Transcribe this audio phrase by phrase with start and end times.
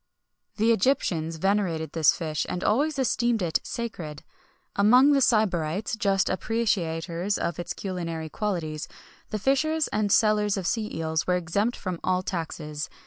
[0.57, 4.23] The Egyptians venerated this fish, and always esteemed it sacred.[XXI
[4.77, 8.87] 72] Among the Sybarites, just appreciators of its culinary qualities,
[9.29, 12.89] the fishers and sellers of sea eels were exempt from all taxes.